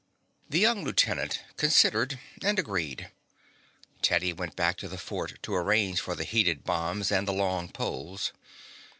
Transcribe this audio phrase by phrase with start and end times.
[0.49, 3.11] The young lieutenant considered and agreed.
[4.01, 7.69] Teddy went back to the fort to arrange for the heated bombs and the long
[7.69, 8.31] poles.